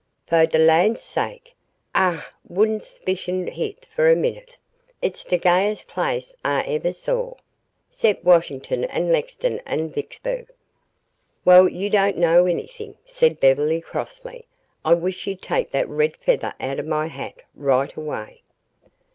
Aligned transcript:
"Fo' 0.25 0.47
de 0.47 0.57
lan's 0.57 1.03
sake, 1.03 1.53
Ah 1.93 2.27
wouldn' 2.49 2.79
s'picioned 2.79 3.49
hit 3.49 3.85
fo' 3.85 4.11
a 4.11 4.15
minnit. 4.15 4.57
Hit's 4.99 5.23
de 5.23 5.37
gayest 5.37 5.87
place 5.87 6.33
Ah 6.43 6.63
mos' 6.65 6.69
eveh 6.69 6.91
saw 6.95 7.33
'cept 7.91 8.23
Wash'ton 8.25 8.85
an' 8.85 9.11
Lex'ton 9.11 9.59
an' 9.59 9.91
Vicksbu'g." 9.91 10.47
"Well, 11.45 11.69
you 11.69 11.91
don't 11.91 12.17
know 12.17 12.47
everything," 12.47 12.95
said 13.05 13.39
Beverly 13.39 13.79
crossly. 13.79 14.47
"I 14.83 14.95
wish 14.95 15.27
you'd 15.27 15.43
take 15.43 15.69
that 15.69 15.87
red 15.87 16.17
feather 16.17 16.55
out 16.59 16.79
of 16.79 16.87
my 16.87 17.05
hat 17.05 17.35
right 17.53 17.93
away." 17.95 18.41